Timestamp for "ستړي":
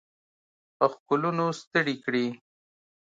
1.61-1.95